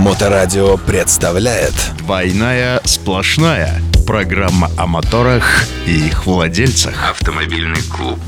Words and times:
Моторадио 0.00 0.78
представляет. 0.78 1.74
«Двойная 1.98 2.80
сплошная» 2.84 3.82
Программа 4.06 4.70
о 4.78 4.86
моторах 4.86 5.66
и 5.86 6.06
их 6.06 6.24
владельцах. 6.24 7.10
Автомобильный 7.10 7.82
клуб. 7.82 8.18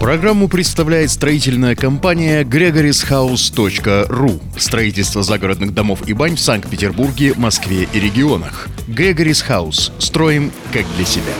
Программу 0.00 0.48
представляет 0.48 1.12
строительная 1.12 1.76
компания 1.76 2.42
gregorishouse.ru 2.42 4.42
Строительство 4.58 5.22
загородных 5.22 5.72
домов 5.72 6.00
и 6.08 6.12
бань 6.12 6.34
в 6.34 6.40
Санкт-Петербурге, 6.40 7.34
Москве 7.36 7.86
и 7.92 8.00
регионах. 8.00 8.66
Gregory's 8.88 9.46
House. 9.48 9.92
Строим 10.00 10.50
как 10.72 10.84
для 10.96 11.04
себя. 11.04 11.32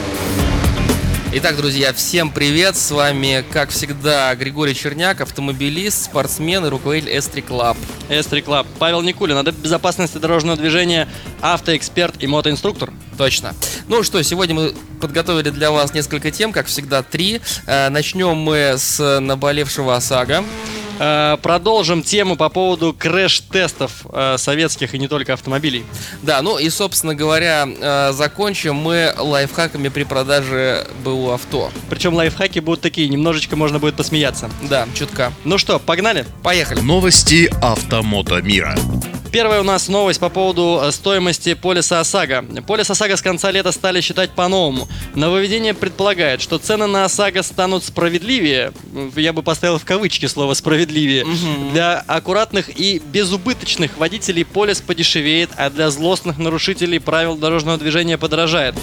Итак, 1.33 1.55
друзья, 1.55 1.93
всем 1.93 2.29
привет! 2.29 2.75
С 2.75 2.91
вами, 2.91 3.45
как 3.51 3.69
всегда, 3.69 4.35
Григорий 4.35 4.75
Черняк, 4.75 5.21
автомобилист, 5.21 6.03
спортсмен 6.03 6.65
и 6.65 6.67
руководитель 6.67 7.15
S3 7.15 7.47
Club. 7.47 7.77
S3 8.09 8.43
Club. 8.43 8.67
Павел 8.79 9.01
Никулин, 9.01 9.37
адепт 9.37 9.57
безопасности 9.59 10.17
дорожного 10.17 10.57
движения, 10.57 11.07
автоэксперт 11.39 12.21
и 12.21 12.27
мотоинструктор. 12.27 12.91
Точно. 13.17 13.55
Ну 13.87 14.03
что, 14.03 14.21
сегодня 14.23 14.55
мы 14.55 14.73
подготовили 14.99 15.51
для 15.51 15.71
вас 15.71 15.93
несколько 15.93 16.31
тем, 16.31 16.51
как 16.51 16.65
всегда, 16.65 17.01
три. 17.01 17.39
Э, 17.65 17.87
Начнем 17.87 18.35
мы 18.35 18.73
с 18.77 19.19
наболевшего 19.21 19.95
ОСАГО. 19.95 20.43
Э, 21.01 21.37
Продолжим 21.41 22.03
тему 22.03 22.35
по 22.35 22.49
поводу 22.49 22.95
крэш-тестов 22.97 24.05
э, 24.13 24.35
советских 24.37 24.93
и 24.93 24.99
не 24.99 25.07
только 25.07 25.33
автомобилей. 25.33 25.83
Да, 26.21 26.43
ну 26.43 26.59
и, 26.59 26.69
собственно 26.69 27.15
говоря, 27.15 27.67
э, 27.67 28.11
закончим 28.13 28.75
мы 28.75 29.11
лайфхаками 29.17 29.89
при 29.89 30.03
продаже 30.03 30.87
БУ 31.03 31.31
авто. 31.31 31.71
Причем 31.89 32.13
лайфхаки 32.13 32.59
будут 32.59 32.81
такие, 32.81 33.09
немножечко 33.09 33.55
можно 33.55 33.79
будет 33.79 33.95
посмеяться. 33.95 34.51
Да, 34.69 34.87
чутка. 34.93 35.33
Ну 35.43 35.57
что, 35.57 35.79
погнали? 35.79 36.25
Поехали. 36.43 36.81
Новости 36.81 37.51
автомото 37.63 38.39
мира. 38.43 38.75
Первая 39.31 39.61
у 39.61 39.63
нас 39.63 39.87
новость 39.87 40.19
по 40.19 40.27
поводу 40.27 40.81
э, 40.83 40.91
стоимости 40.91 41.53
полиса 41.53 42.01
ОСАГО. 42.01 42.43
Полис 42.67 42.89
ОСАГО 42.89 43.15
с 43.15 43.21
конца 43.21 43.49
лета 43.49 43.71
стали 43.71 44.01
считать 44.01 44.31
по-новому. 44.31 44.89
Нововведение 45.15 45.73
предполагает, 45.73 46.41
что 46.41 46.57
цены 46.57 46.85
на 46.87 47.05
ОСАГО 47.05 47.41
станут 47.41 47.85
справедливее, 47.85 48.73
я 49.15 49.31
бы 49.31 49.41
поставил 49.41 49.77
в 49.79 49.85
кавычки 49.85 50.25
слово 50.25 50.53
«справедливее». 50.53 51.23
Мгм. 51.23 51.71
Для 51.71 51.99
аккуратных 51.99 52.77
и 52.77 52.99
безубыточных 52.99 53.97
водителей 53.97 54.43
полис 54.43 54.81
подешевеет, 54.81 55.51
а 55.55 55.69
для 55.69 55.89
злостных 55.91 56.37
нарушителей 56.37 56.99
правил 56.99 57.37
дорожного 57.37 57.77
движения 57.77 58.17
подорожает. 58.17 58.75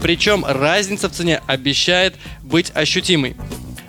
Причем 0.00 0.44
разница 0.46 1.08
в 1.08 1.12
цене 1.12 1.42
обещает 1.48 2.14
быть 2.42 2.70
ощутимой. 2.74 3.34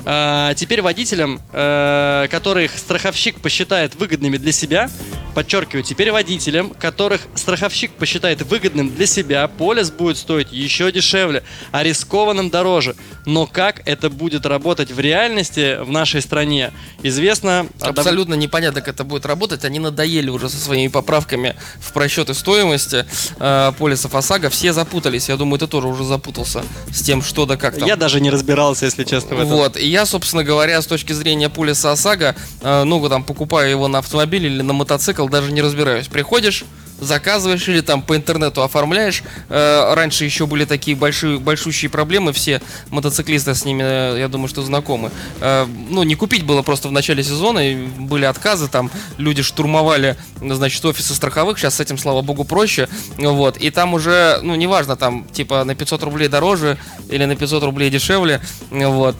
А, 0.03 0.55
теперь 0.55 0.81
водителям, 0.81 1.41
э, 1.51 2.27
которых 2.31 2.75
страховщик 2.75 3.39
посчитает 3.39 3.93
выгодными 3.95 4.37
для 4.37 4.53
себя, 4.53 4.89
подчеркиваю, 5.37 5.83
теперь 5.83 6.11
водителям, 6.11 6.71
которых 6.71 7.21
страховщик 7.35 7.91
посчитает 7.91 8.41
выгодным 8.41 8.89
для 8.95 9.05
себя, 9.05 9.47
полис 9.47 9.91
будет 9.91 10.17
стоить 10.17 10.51
еще 10.51 10.91
дешевле, 10.91 11.43
а 11.71 11.83
рискованным 11.83 12.49
дороже. 12.49 12.95
Но 13.27 13.45
как 13.45 13.83
это 13.85 14.09
будет 14.09 14.47
работать 14.47 14.91
в 14.91 14.99
реальности 14.99 15.79
в 15.83 15.91
нашей 15.91 16.23
стране, 16.23 16.71
известно... 17.03 17.67
Абсолютно 17.79 18.33
непонятно, 18.33 18.81
как 18.81 18.95
это 18.95 19.03
будет 19.03 19.27
работать. 19.27 19.63
Они 19.63 19.77
надоели 19.77 20.31
уже 20.31 20.49
со 20.49 20.57
своими 20.57 20.87
поправками 20.87 21.55
в 21.79 21.93
просчеты 21.93 22.33
стоимости 22.33 23.05
э, 23.39 23.71
полисов 23.77 24.15
ОСАГО. 24.15 24.49
Все 24.49 24.73
запутались. 24.73 25.29
Я 25.29 25.37
думаю, 25.37 25.59
ты 25.59 25.67
тоже 25.67 25.87
уже 25.87 26.03
запутался 26.03 26.63
с 26.91 27.03
тем, 27.03 27.21
что 27.21 27.45
да 27.45 27.57
как 27.57 27.77
там. 27.77 27.87
Я 27.87 27.95
даже 27.95 28.21
не 28.21 28.31
разбирался, 28.31 28.85
если 28.85 29.03
честно, 29.03 29.35
в 29.35 29.39
этом. 29.41 29.51
Вот, 29.51 29.77
и 29.77 29.87
я, 29.87 30.07
собственно 30.07 30.43
говоря, 30.43 30.81
с 30.81 30.87
точки 30.87 31.13
зрения 31.13 31.49
полиса 31.49 31.91
ОСАГО, 31.91 32.35
э, 32.61 32.83
ну, 32.85 33.07
там, 33.07 33.23
покупаю 33.23 33.69
его 33.69 33.87
на 33.87 33.99
автомобиль 33.99 34.47
или 34.47 34.63
на 34.63 34.73
мотоцикл, 34.73 35.26
даже 35.29 35.51
не 35.51 35.61
разбираюсь. 35.61 36.07
Приходишь, 36.07 36.63
заказываешь 36.99 37.67
или 37.67 37.81
там 37.81 38.01
по 38.01 38.15
интернету 38.15 38.63
оформляешь. 38.63 39.23
Э, 39.49 39.93
раньше 39.93 40.25
еще 40.25 40.45
были 40.45 40.65
такие 40.65 40.95
большие, 40.95 41.39
большущие 41.39 41.89
проблемы, 41.89 42.33
все 42.33 42.61
мотоциклисты 42.89 43.53
с 43.53 43.65
ними, 43.65 43.83
э, 43.83 44.19
я 44.19 44.27
думаю, 44.27 44.47
что 44.47 44.61
знакомы. 44.63 45.11
Э, 45.39 45.65
ну, 45.89 46.03
не 46.03 46.15
купить 46.15 46.43
было 46.43 46.61
просто 46.61 46.87
в 46.87 46.91
начале 46.91 47.23
сезона, 47.23 47.59
и 47.59 47.75
были 47.75 48.25
отказы, 48.25 48.67
там 48.67 48.89
люди 49.17 49.43
штурмовали, 49.43 50.17
значит, 50.41 50.83
офисы 50.85 51.13
страховых, 51.13 51.57
сейчас 51.59 51.75
с 51.75 51.79
этим, 51.79 51.97
слава 51.97 52.21
богу, 52.21 52.43
проще, 52.43 52.87
вот, 53.17 53.57
и 53.57 53.69
там 53.69 53.93
уже, 53.93 54.39
ну, 54.41 54.55
неважно, 54.55 54.95
там, 54.95 55.25
типа, 55.31 55.63
на 55.63 55.75
500 55.75 56.03
рублей 56.03 56.27
дороже 56.27 56.77
или 57.09 57.25
на 57.25 57.35
500 57.35 57.63
рублей 57.63 57.89
дешевле, 57.89 58.41
вот, 58.71 59.17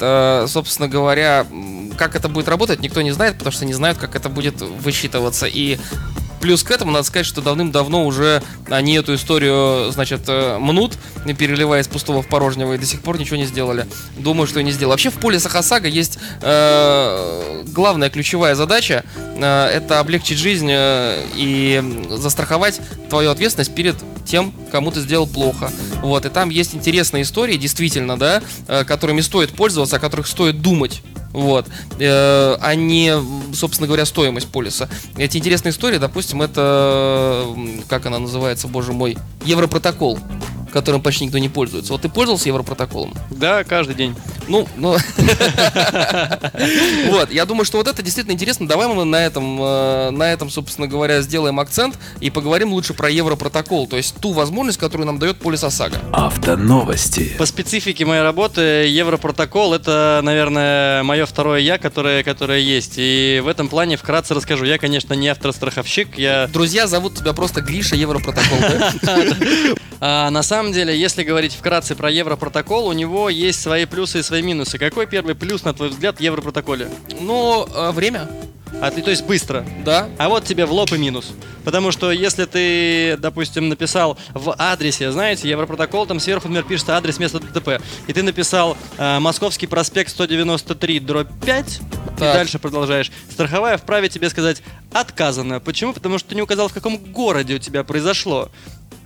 собственно 0.49 0.87
говоря, 0.87 1.45
как 1.97 2.15
это 2.15 2.29
будет 2.29 2.47
работать, 2.47 2.79
никто 2.79 3.01
не 3.01 3.11
знает, 3.11 3.37
потому 3.37 3.51
что 3.51 3.65
не 3.65 3.73
знают, 3.73 3.97
как 3.97 4.15
это 4.15 4.29
будет 4.29 4.61
высчитываться, 4.61 5.47
и 5.47 5.77
Плюс 6.39 6.63
к 6.63 6.71
этому 6.71 6.91
надо 6.91 7.05
сказать, 7.05 7.25
что 7.25 7.41
давным-давно 7.41 8.05
уже 8.05 8.41
они 8.69 8.95
эту 8.95 9.15
историю, 9.15 9.91
значит, 9.91 10.21
э, 10.27 10.57
мнут, 10.59 10.97
переливая 11.37 11.81
из 11.81 11.87
пустого 11.87 12.21
в 12.21 12.27
порожнего, 12.27 12.73
и 12.73 12.77
до 12.77 12.85
сих 12.85 13.01
пор 13.01 13.19
ничего 13.19 13.37
не 13.37 13.45
сделали. 13.45 13.87
Думаю, 14.17 14.47
что 14.47 14.59
и 14.59 14.63
не 14.63 14.71
сделали. 14.71 14.93
Вообще 14.93 15.09
в 15.09 15.15
полисах 15.15 15.55
ОСАГО 15.55 15.87
есть 15.87 16.19
э, 16.41 17.63
главная 17.67 18.09
ключевая 18.09 18.55
задача 18.55 19.03
э, 19.15 19.65
это 19.67 19.99
облегчить 19.99 20.37
жизнь 20.37 20.69
э, 20.69 21.23
и 21.35 21.83
застраховать 22.09 22.79
твою 23.09 23.31
ответственность 23.31 23.73
перед 23.73 23.95
тем, 24.25 24.53
кому 24.71 24.91
ты 24.91 24.99
сделал 24.99 25.27
плохо. 25.27 25.71
Вот, 26.01 26.25
и 26.25 26.29
там 26.29 26.49
есть 26.49 26.75
интересные 26.75 27.23
истории, 27.23 27.57
действительно, 27.57 28.17
да, 28.17 28.41
э, 28.67 28.83
которыми 28.83 29.21
стоит 29.21 29.51
пользоваться, 29.51 29.95
о 29.95 29.99
которых 29.99 30.27
стоит 30.27 30.61
думать. 30.61 31.01
Вот. 31.33 31.67
Э, 31.99 32.57
а 32.59 32.75
не, 32.75 33.13
собственно 33.53 33.87
говоря, 33.87 34.05
стоимость 34.05 34.47
полиса. 34.47 34.89
Эти 35.17 35.37
интересные 35.37 35.71
истории, 35.71 35.97
допустим, 35.97 36.41
это, 36.41 37.45
как 37.87 38.05
она 38.05 38.19
называется, 38.19 38.67
боже 38.67 38.93
мой, 38.93 39.17
Европротокол, 39.45 40.19
которым 40.71 41.01
почти 41.01 41.25
никто 41.25 41.37
не 41.37 41.49
пользуется. 41.49 41.93
Вот 41.93 42.01
ты 42.01 42.09
пользовался 42.09 42.49
Европротоколом? 42.49 43.13
Да, 43.31 43.63
каждый 43.63 43.95
день. 43.95 44.15
Ну, 44.47 44.67
ну... 44.75 44.97
Вот, 47.09 47.31
я 47.31 47.45
думаю, 47.45 47.65
что 47.65 47.77
вот 47.77 47.87
это 47.87 48.01
действительно 48.01 48.33
интересно. 48.33 48.67
Давай 48.67 48.87
мы 48.87 49.05
на 49.05 49.25
этом, 49.25 49.61
э, 49.61 50.09
на 50.11 50.31
этом, 50.31 50.49
собственно 50.49 50.87
говоря, 50.87 51.21
сделаем 51.21 51.59
акцент 51.59 51.97
и 52.19 52.29
поговорим 52.29 52.73
лучше 52.73 52.93
про 52.93 53.09
Европротокол, 53.09 53.87
то 53.87 53.97
есть 53.97 54.15
ту 54.19 54.33
возможность, 54.33 54.77
которую 54.77 55.07
нам 55.07 55.19
дает 55.19 55.37
полис 55.37 55.63
ОСАГО. 55.63 55.97
Автоновости 56.11 57.35
По 57.37 57.45
специфике 57.45 58.05
моей 58.05 58.21
работы 58.21 58.61
Европротокол 58.87 59.73
это, 59.73 60.21
наверное, 60.23 61.03
мое 61.03 61.25
второе 61.25 61.59
я, 61.59 61.77
которое, 61.77 62.23
которое 62.23 62.59
есть. 62.59 62.93
И 62.97 63.41
в 63.43 63.47
этом 63.47 63.69
плане 63.69 63.97
вкратце 63.97 64.33
расскажу. 64.33 64.65
Я, 64.65 64.77
конечно, 64.77 65.13
не 65.13 65.29
автор-страховщик, 65.29 66.17
я 66.17 66.47
Друзья 66.47 66.87
зовут 66.87 67.15
тебя 67.15 67.33
просто 67.33 67.61
Гриша 67.61 67.95
Европротокол, 67.95 68.57
да? 69.01 69.25
А, 69.99 70.29
на 70.29 70.43
самом 70.43 70.73
деле, 70.73 70.97
если 70.97 71.23
говорить 71.23 71.53
вкратце 71.53 71.95
про 71.95 72.11
Европротокол, 72.11 72.87
у 72.87 72.93
него 72.93 73.29
есть 73.29 73.61
свои 73.61 73.85
плюсы 73.85 74.19
и 74.19 74.23
свои 74.23 74.36
минусы. 74.41 74.77
Какой 74.77 75.05
первый 75.07 75.35
плюс, 75.35 75.63
на 75.63 75.73
твой 75.73 75.89
взгляд, 75.89 76.17
в 76.17 76.21
Европротоколе? 76.21 76.89
Ну, 77.19 77.67
э, 77.73 77.91
время, 77.91 78.27
А 78.81 78.91
ты, 78.91 79.01
то 79.01 79.09
есть 79.11 79.23
быстро. 79.25 79.65
да. 79.85 80.09
А 80.17 80.29
вот 80.29 80.43
тебе 80.45 80.65
в 80.65 80.71
лоб 80.71 80.91
и 80.93 80.97
минус. 80.97 81.31
Потому 81.63 81.91
что 81.91 82.11
если 82.11 82.45
ты, 82.45 83.17
допустим, 83.17 83.67
написал 83.69 84.17
в 84.33 84.53
адресе, 84.57 85.11
знаете, 85.11 85.49
Европротокол, 85.49 86.05
там 86.05 86.19
сверху, 86.19 86.47
например, 86.47 86.63
пишется 86.63 86.95
адрес 86.95 87.17
места 87.19 87.39
ДТП, 87.39 87.81
и 88.07 88.13
ты 88.13 88.23
написал 88.23 88.77
э, 88.97 89.19
Московский 89.19 89.67
проспект 89.67 90.11
193, 90.11 90.99
дробь 91.01 91.27
5, 91.45 91.67
и 91.77 92.19
Так. 92.19 92.33
дальше 92.33 92.57
продолжаешь. 92.59 93.11
Страховая 93.29 93.77
вправе 93.77 94.07
тебе 94.09 94.29
сказать 94.29 94.61
отказано. 94.93 95.59
Почему? 95.59 95.93
Потому 95.93 96.17
что 96.19 96.29
ты 96.29 96.35
не 96.35 96.41
указал, 96.41 96.67
в 96.69 96.73
каком 96.73 96.97
городе 96.97 97.55
у 97.55 97.59
тебя 97.59 97.83
произошло. 97.83 98.49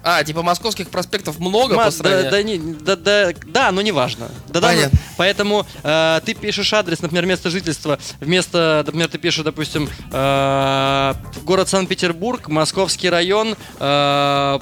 А, 0.04 0.24
типа 0.24 0.42
московских 0.42 0.90
проспектов 0.90 1.38
много 1.40 1.76
Ма- 1.76 1.86
по 1.86 1.92
стране? 1.92 2.24
да, 2.24 2.32
да, 2.32 2.44
не- 2.44 2.58
да, 2.58 2.96
да, 2.96 3.32
да, 3.46 3.72
но 3.72 3.82
неважно. 3.82 4.30
Да, 4.48 4.60
да, 4.60 4.68
Понятно. 4.70 4.98
поэтому 5.16 5.68
э, 5.84 6.22
ты 6.26 6.34
пишешь 6.34 6.74
адрес, 6.74 7.02
например, 7.04 7.28
место 7.28 7.52
жительства. 7.52 8.00
Вместо, 8.20 8.82
например, 8.84 9.10
ты 9.10 9.20
пишешь, 9.20 9.44
допустим, 9.44 9.88
э, 10.12 11.14
город 11.44 11.70
Санкт-Петербург, 11.70 12.48
Московский 12.48 13.10
район, 13.12 13.56
э, 13.80 14.60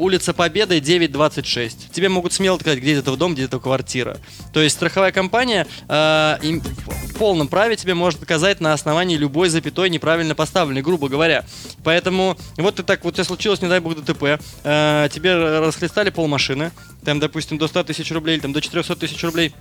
улица 0.00 0.32
Победы, 0.32 0.80
926. 0.80 1.92
Тебе 1.92 2.08
могут 2.08 2.32
смело 2.32 2.58
сказать, 2.58 2.78
где 2.78 2.94
это 2.94 3.16
дом, 3.16 3.34
где 3.34 3.44
это 3.44 3.58
квартира. 3.58 4.16
То 4.52 4.60
есть 4.60 4.76
страховая 4.76 5.12
компания 5.12 5.66
э, 5.88 6.38
им 6.42 6.60
в 6.60 7.18
полном 7.18 7.48
праве 7.48 7.76
тебе 7.76 7.94
может 7.94 8.20
отказать 8.20 8.60
на 8.60 8.72
основании 8.72 9.16
любой 9.16 9.48
запятой 9.50 9.90
неправильно 9.90 10.34
поставленной, 10.34 10.82
грубо 10.82 11.08
говоря. 11.08 11.44
Поэтому 11.84 12.36
вот 12.56 12.76
ты 12.76 12.82
так, 12.82 13.04
вот 13.04 13.12
у 13.12 13.14
тебя 13.14 13.24
случилось, 13.24 13.60
не 13.60 13.68
дай 13.68 13.80
бог, 13.80 13.94
ДТП, 13.94 14.40
э, 14.64 15.08
тебе 15.12 15.60
расхлестали 15.60 16.10
полмашины, 16.10 16.72
там, 17.04 17.20
допустим, 17.20 17.58
до 17.58 17.68
100 17.68 17.84
тысяч 17.84 18.10
рублей, 18.10 18.40
там, 18.40 18.52
до 18.52 18.60
400 18.60 18.96
тысяч 18.96 19.22
рублей, 19.22 19.54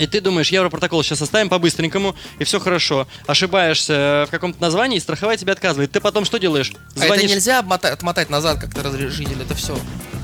и 0.00 0.06
ты 0.06 0.20
думаешь, 0.20 0.48
Европротокол 0.50 1.02
сейчас 1.02 1.20
оставим 1.20 1.48
по-быстренькому, 1.48 2.16
и 2.38 2.44
все 2.44 2.58
хорошо. 2.58 3.06
Ошибаешься 3.26 4.24
в 4.26 4.30
каком-то 4.30 4.60
названии, 4.60 4.96
и 4.96 5.00
страховая 5.00 5.36
тебе 5.36 5.52
отказывает. 5.52 5.92
Ты 5.92 6.00
потом 6.00 6.24
что 6.24 6.38
делаешь? 6.38 6.72
А 6.98 7.04
это 7.04 7.26
нельзя 7.26 7.58
обмотать, 7.58 7.92
отмотать 7.92 8.30
назад 8.30 8.58
как-то 8.58 8.82
разрешитель, 8.82 9.42
это 9.42 9.54
все. 9.54 9.78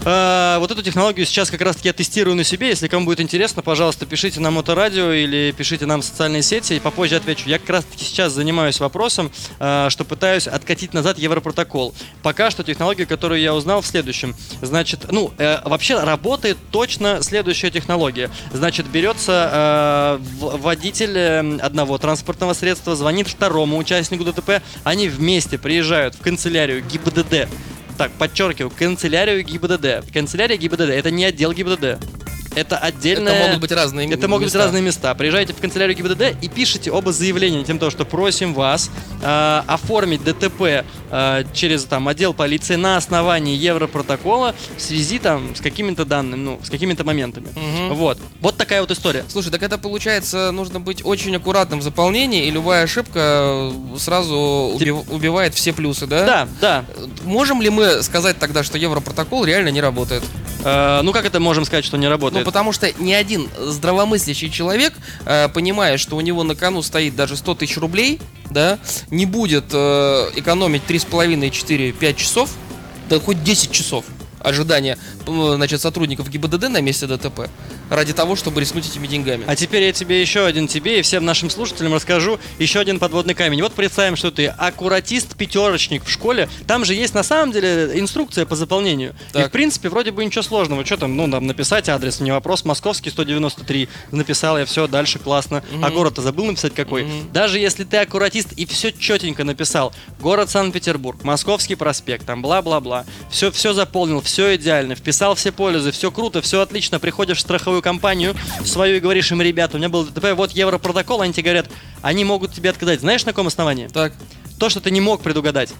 Э, 0.06 0.56
вот 0.58 0.70
эту 0.70 0.82
технологию 0.82 1.26
сейчас 1.26 1.50
как 1.50 1.60
раз-таки 1.60 1.88
я 1.88 1.92
тестирую 1.92 2.36
на 2.36 2.44
себе. 2.44 2.68
Если 2.68 2.88
кому 2.88 3.04
будет 3.04 3.20
интересно, 3.20 3.62
пожалуйста, 3.62 4.06
пишите 4.06 4.40
на 4.40 4.50
Моторадио 4.50 5.12
или 5.12 5.52
пишите 5.56 5.84
нам 5.86 6.00
в 6.00 6.04
социальные 6.04 6.42
сети, 6.42 6.74
и 6.74 6.80
попозже 6.80 7.16
отвечу. 7.16 7.48
Я 7.48 7.58
как 7.58 7.68
раз-таки 7.68 8.04
сейчас 8.04 8.32
занимаюсь 8.32 8.80
вопросом, 8.80 9.30
э, 9.58 9.88
что 9.90 10.04
пытаюсь 10.04 10.46
откатить 10.46 10.94
назад 10.94 11.18
Европротокол. 11.18 11.94
Пока 12.22 12.50
что 12.50 12.62
технология, 12.62 13.06
которую 13.06 13.40
я 13.40 13.54
узнал 13.54 13.82
в 13.82 13.86
следующем. 13.86 14.34
Значит, 14.62 15.12
ну, 15.12 15.32
э, 15.38 15.60
вообще 15.64 15.98
работает 15.98 16.56
точно 16.70 17.22
следующая 17.22 17.70
технология. 17.70 18.30
Значит, 18.52 18.86
берется 18.86 20.18
водитель 20.40 21.60
одного 21.60 21.98
транспортного 21.98 22.52
средства, 22.54 22.94
звонит 22.96 23.28
второму 23.28 23.76
участнику 23.76 24.24
ДТП, 24.24 24.62
они 24.84 25.08
вместе 25.08 25.58
приезжают 25.58 26.14
в 26.14 26.20
канцелярию 26.20 26.82
ГИБДД. 26.82 27.48
Так, 27.98 28.12
подчеркиваю, 28.12 28.70
канцелярию 28.70 29.42
ГИБДД. 29.42 30.12
Канцелярия 30.12 30.58
ГИБДД 30.58 30.90
это 30.90 31.10
не 31.10 31.24
отдел 31.24 31.52
ГИБДД. 31.52 31.98
Это 32.56 32.78
отдельная... 32.78 33.34
Это 33.34 33.44
могут 33.44 33.60
быть 33.60 33.72
разные 33.72 34.08
Это 34.10 34.28
могут 34.28 34.44
быть 34.46 34.54
места. 34.54 34.64
разные 34.64 34.82
места. 34.82 35.14
Приезжайте 35.14 35.52
в 35.52 35.58
канцелярию 35.58 35.94
ГИБДД 35.94 36.42
и 36.42 36.48
пишите 36.48 36.90
оба 36.90 37.12
заявления 37.12 37.62
тем, 37.64 37.78
то, 37.78 37.90
что 37.90 38.06
просим 38.06 38.54
вас 38.54 38.90
э, 39.22 39.62
оформить 39.66 40.24
ДТП 40.24 40.84
э, 41.10 41.44
через 41.52 41.84
там 41.84 42.08
отдел 42.08 42.32
полиции 42.32 42.76
на 42.76 42.96
основании 42.96 43.54
Европротокола 43.54 44.54
в 44.76 44.80
связи 44.80 45.18
там 45.18 45.54
с 45.54 45.60
какими-то 45.60 46.06
данными, 46.06 46.40
ну, 46.40 46.60
с 46.64 46.70
какими-то 46.70 47.04
моментами. 47.04 47.48
Мгм. 47.54 47.94
Вот. 47.94 48.18
Вот 48.40 48.56
такая 48.56 48.80
вот 48.80 48.90
история. 48.90 49.24
Слушай, 49.28 49.52
так 49.52 49.62
это 49.62 49.76
получается, 49.76 50.50
нужно 50.50 50.80
быть 50.80 51.04
очень 51.04 51.36
аккуратным 51.36 51.80
в 51.80 51.82
заполнении, 51.82 52.46
и 52.46 52.50
любая 52.50 52.84
ошибка 52.84 53.20
э, 53.20 53.72
сразу 53.98 54.72
убив- 54.74 55.04
убивает 55.10 55.54
все 55.54 55.74
плюсы, 55.74 56.06
да? 56.06 56.24
Да, 56.24 56.48
да. 56.62 56.84
Можем 57.24 57.60
ли 57.60 57.68
мы 57.68 58.02
сказать 58.02 58.38
тогда, 58.38 58.64
что 58.64 58.78
Европротокол 58.78 59.44
реально 59.44 59.68
не 59.68 59.82
работает? 59.82 60.24
Э, 60.64 61.00
ну 61.02 61.12
как 61.12 61.24
это 61.24 61.40
можем 61.40 61.64
сказать, 61.64 61.84
что 61.84 61.96
не 61.96 62.06
Ну, 62.06 62.10
работает? 62.10 62.44
потому 62.44 62.72
что 62.72 62.90
ни 62.98 63.12
один 63.12 63.48
здравомыслящий 63.58 64.50
человек, 64.50 64.92
э, 65.24 65.48
понимая, 65.48 65.98
что 65.98 66.16
у 66.16 66.20
него 66.20 66.42
на 66.44 66.54
кону 66.54 66.82
стоит 66.82 67.14
даже 67.16 67.36
100 67.36 67.54
тысяч 67.56 67.76
рублей, 67.76 68.20
да, 68.50 68.78
не 69.10 69.26
будет 69.26 69.66
э, 69.72 70.30
экономить 70.36 70.82
3,5-4-5 70.88 72.14
часов, 72.16 72.50
да 73.08 73.18
хоть 73.20 73.42
10 73.42 73.70
часов 73.70 74.04
ожидания 74.40 74.96
значит, 75.26 75.80
сотрудников 75.80 76.30
ГИБДД 76.30 76.68
на 76.68 76.80
месте 76.80 77.06
ДТП 77.06 77.48
ради 77.90 78.12
того, 78.12 78.36
чтобы 78.36 78.60
рискнуть 78.60 78.88
этими 78.88 79.06
деньгами. 79.06 79.44
А 79.46 79.56
теперь 79.56 79.82
я 79.84 79.92
тебе 79.92 80.20
еще 80.20 80.44
один 80.44 80.68
тебе 80.68 80.98
и 80.98 81.02
всем 81.02 81.24
нашим 81.24 81.50
слушателям 81.50 81.94
расскажу 81.94 82.38
еще 82.58 82.80
один 82.80 82.98
подводный 82.98 83.34
камень. 83.34 83.62
Вот 83.62 83.72
представим, 83.74 84.16
что 84.16 84.30
ты 84.30 84.46
аккуратист-пятерочник 84.46 86.04
в 86.04 86.10
школе. 86.10 86.48
Там 86.66 86.84
же 86.84 86.94
есть 86.94 87.14
на 87.14 87.22
самом 87.22 87.52
деле 87.52 87.92
инструкция 87.94 88.46
по 88.46 88.56
заполнению. 88.56 89.14
И 89.30 89.32
Так. 89.34 89.48
в 89.48 89.50
принципе 89.50 89.88
вроде 89.88 90.10
бы 90.10 90.24
ничего 90.24 90.42
сложного. 90.42 90.84
Что 90.84 90.96
там, 90.96 91.16
ну, 91.16 91.30
там 91.30 91.46
написать 91.46 91.88
адрес, 91.88 92.20
не 92.20 92.30
вопрос. 92.30 92.64
Московский 92.64 93.10
193. 93.10 93.88
Написал 94.10 94.58
я 94.58 94.64
все, 94.64 94.86
дальше 94.86 95.18
классно. 95.18 95.62
А 95.82 95.90
город-то 95.90 96.22
забыл 96.22 96.46
написать 96.46 96.74
какой. 96.74 97.04
Мгм. 97.04 97.32
Даже 97.32 97.58
если 97.58 97.84
ты 97.84 97.98
аккуратист 97.98 98.52
и 98.52 98.66
все 98.66 98.92
четенько 98.92 99.44
написал. 99.44 99.92
Город 100.20 100.50
Санкт-Петербург, 100.50 101.22
Московский 101.24 101.74
проспект, 101.74 102.26
там 102.26 102.42
бла-бла-бла. 102.42 103.04
Все, 103.30 103.50
все 103.50 103.72
заполнил, 103.72 104.20
все 104.20 104.56
идеально. 104.56 104.94
Вписал 104.94 105.34
все 105.34 105.52
полюсы, 105.52 105.90
все 105.92 106.10
круто, 106.10 106.40
все 106.42 106.60
отлично. 106.60 106.98
Приходишь 106.98 107.38
в 107.38 107.40
страховую 107.76 107.82
компанию 107.82 108.34
свою 108.64 108.96
и 108.96 109.00
говоришь 109.00 109.30
им, 109.30 109.42
ребята, 109.42 109.76
у 109.76 109.78
меня 109.78 109.88
был 109.88 110.04
ДТП, 110.04 110.32
вот 110.34 110.52
европротокол, 110.52 111.20
они 111.20 111.32
тебе 111.32 111.44
говорят, 111.44 111.66
они 112.02 112.24
могут 112.24 112.52
тебе 112.52 112.70
отказать. 112.70 113.00
Знаешь, 113.00 113.24
на 113.24 113.32
каком 113.32 113.46
основании? 113.46 113.88
Так, 113.88 114.12
То, 114.58 114.68
что 114.70 114.80
ты 114.80 114.90
не 114.90 115.00
мог 115.00 115.20
предугадать. 115.22 115.70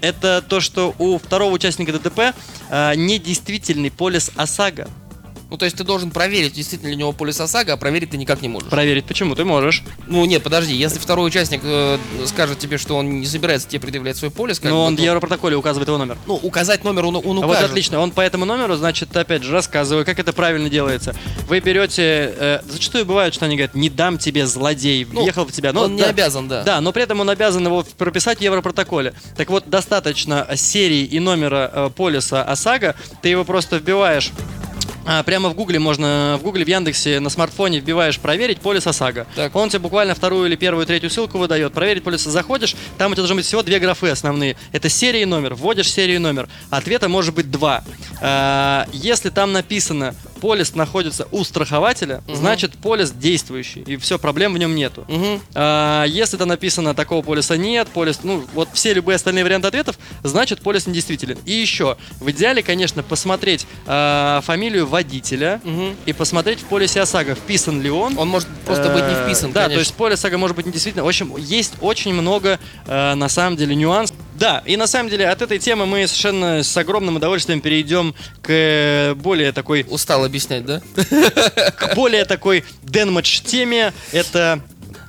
Это 0.00 0.42
то, 0.46 0.60
что 0.60 0.94
у 0.98 1.18
второго 1.18 1.52
участника 1.52 1.92
ДТП 1.92 2.34
а, 2.70 2.94
недействительный 2.94 3.90
полис 3.90 4.30
ОСАГО. 4.36 4.88
Ну 5.52 5.58
то 5.58 5.66
есть 5.66 5.76
ты 5.76 5.84
должен 5.84 6.10
проверить, 6.10 6.54
действительно 6.54 6.88
ли 6.88 6.94
у 6.94 6.98
него 6.98 7.12
полис 7.12 7.38
ОСАГО, 7.38 7.74
а 7.74 7.76
проверить 7.76 8.08
ты 8.08 8.16
никак 8.16 8.40
не 8.40 8.48
можешь. 8.48 8.70
Проверить 8.70 9.04
почему? 9.04 9.34
Ты 9.34 9.44
можешь. 9.44 9.82
Ну 10.06 10.24
нет, 10.24 10.42
подожди, 10.42 10.74
если 10.74 10.98
второй 10.98 11.26
участник 11.28 11.60
э, 11.62 11.98
скажет 12.24 12.58
тебе, 12.58 12.78
что 12.78 12.96
он 12.96 13.20
не 13.20 13.26
собирается 13.26 13.68
тебе 13.68 13.80
предъявлять 13.80 14.16
свой 14.16 14.30
полис, 14.30 14.58
как 14.58 14.70
Но 14.70 14.78
бы, 14.78 14.82
он 14.86 14.94
в 14.94 14.96
то- 14.96 15.02
европротоколе 15.04 15.54
указывает 15.56 15.88
его 15.88 15.98
номер. 15.98 16.16
ну 16.26 16.36
указать 16.36 16.84
номер 16.84 17.04
он, 17.04 17.16
он 17.16 17.22
А 17.24 17.46
вот 17.46 17.50
укажет. 17.50 17.68
отлично, 17.68 18.00
он 18.00 18.12
по 18.12 18.22
этому 18.22 18.46
номеру, 18.46 18.76
значит, 18.76 19.14
опять 19.14 19.42
же, 19.42 19.52
рассказываю, 19.52 20.06
как 20.06 20.18
это 20.18 20.32
правильно 20.32 20.70
делается. 20.70 21.14
Вы 21.48 21.60
берете, 21.60 22.32
э, 22.34 22.60
зачастую 22.66 23.04
бывает, 23.04 23.34
что 23.34 23.44
они 23.44 23.56
говорят, 23.56 23.74
не 23.74 23.90
дам 23.90 24.16
тебе 24.16 24.46
злодей, 24.46 25.04
Ну, 25.12 25.20
въехал 25.20 25.44
в 25.44 25.52
тебя. 25.52 25.74
Но 25.74 25.82
он 25.82 25.96
не 25.96 26.00
да, 26.02 26.08
обязан, 26.08 26.48
да. 26.48 26.62
Да, 26.62 26.80
но 26.80 26.92
при 26.92 27.02
этом 27.02 27.20
он 27.20 27.28
обязан 27.28 27.62
его 27.66 27.84
прописать 27.98 28.38
в 28.38 28.40
европротоколе. 28.40 29.12
Так 29.36 29.50
вот, 29.50 29.68
достаточно 29.68 30.48
серии 30.56 31.04
и 31.04 31.20
номера 31.20 31.70
э, 31.70 31.90
полиса 31.94 32.42
ОСАГО, 32.42 32.94
ты 33.20 33.28
его 33.28 33.44
просто 33.44 33.76
вбиваешь 33.76 34.32
а, 35.04 35.22
прямо 35.22 35.48
в 35.48 35.54
Гугле 35.54 35.78
можно, 35.78 36.38
в 36.40 36.42
Гугле, 36.42 36.64
в 36.64 36.68
Яндексе, 36.68 37.20
на 37.20 37.30
смартфоне 37.30 37.80
вбиваешь 37.80 38.18
проверить 38.18 38.60
полис 38.60 38.86
ОСАГО. 38.86 39.26
Так. 39.34 39.54
Он 39.56 39.68
тебе 39.68 39.80
буквально 39.80 40.14
вторую 40.14 40.46
или 40.46 40.56
первую, 40.56 40.86
третью 40.86 41.10
ссылку 41.10 41.38
выдает. 41.38 41.72
Проверить 41.72 42.04
полис 42.04 42.22
заходишь, 42.22 42.76
там 42.98 43.12
у 43.12 43.14
тебя 43.14 43.22
должны 43.22 43.36
быть 43.36 43.46
всего 43.46 43.62
две 43.62 43.78
графы 43.78 44.08
основные. 44.08 44.56
Это 44.72 44.88
серия 44.88 45.22
и 45.22 45.24
номер. 45.24 45.54
Вводишь 45.54 45.90
серию 45.90 46.16
и 46.16 46.18
номер. 46.18 46.48
Ответа 46.70 47.08
может 47.08 47.34
быть 47.34 47.50
два. 47.50 47.82
А, 48.20 48.86
Если 48.92 49.30
там 49.30 49.52
написано 49.52 50.14
полис 50.42 50.74
находится 50.74 51.28
у 51.30 51.44
страхователя, 51.44 52.20
Мгм. 52.26 52.34
значит 52.36 52.72
полис 52.76 53.12
действующий. 53.12 53.82
И 53.86 53.96
все, 53.96 54.18
проблем 54.18 54.54
в 54.54 54.58
нем 54.58 54.74
нету. 54.74 55.04
Мгм. 55.08 55.40
А, 55.54 56.02
Если 56.04 56.36
там 56.36 56.48
написано 56.48 56.94
такого 56.94 57.22
полиса 57.22 57.56
нет, 57.56 57.86
полис, 57.86 58.20
ну 58.24 58.44
вот 58.52 58.68
все 58.72 58.92
любые 58.92 59.14
остальные 59.16 59.44
варианты 59.44 59.68
ответов, 59.68 59.96
значит 60.24 60.60
полис 60.60 60.88
недействителен. 60.88 61.38
И 61.44 61.52
еще, 61.52 61.96
в 62.18 62.28
идеале, 62.32 62.64
конечно, 62.64 63.04
посмотреть 63.04 63.66
а, 63.86 64.40
фамилию 64.40 64.84
водителя 64.88 65.60
Мгм. 65.62 65.94
и 66.06 66.12
посмотреть 66.12 66.58
в 66.58 66.64
полисе 66.64 67.02
ОСАГО, 67.02 67.36
вписан 67.36 67.80
ли 67.80 67.88
он. 67.90 68.18
Он 68.18 68.28
может 68.28 68.48
просто 68.66 68.88
быть 68.92 69.04
не 69.04 69.14
вписан, 69.24 69.52
Да, 69.52 69.62
конечно. 69.62 69.76
то 69.76 69.80
есть 69.80 69.94
полис 69.94 70.18
ОСАГО 70.18 70.38
может 70.38 70.56
быть 70.56 70.66
недействительным. 70.66 71.04
В 71.06 71.08
общем, 71.08 71.36
есть 71.36 71.74
очень 71.80 72.12
много, 72.14 72.58
э, 72.86 73.14
на 73.14 73.28
самом 73.28 73.56
деле, 73.56 73.76
нюансов. 73.76 74.16
Да, 74.42 74.60
и 74.66 74.76
на 74.76 74.88
самом 74.88 75.08
деле 75.08 75.28
от 75.28 75.40
этой 75.40 75.60
темы 75.60 75.86
мы 75.86 76.04
совершенно 76.08 76.64
с 76.64 76.76
огромным 76.76 77.14
удовольствием 77.14 77.60
перейдем 77.60 78.12
к 78.42 79.14
более 79.14 79.52
такой, 79.52 79.86
Устал 79.88 80.24
объяснять, 80.24 80.66
да? 80.66 80.82
к 81.76 81.94
более 81.94 82.24
такой 82.24 82.64
deathmatch 82.82 83.42
теме. 83.42 83.92
Это 84.10 84.60